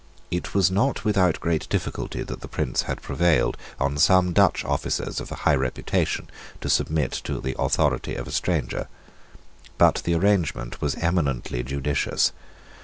[0.31, 5.19] It was not without great difficulty that the Prince had prevailed on some Dutch officers
[5.19, 6.27] of high reputation
[6.61, 8.87] to submit to the authority of a stranger.
[9.77, 12.31] But the arrangement was eminently judicious.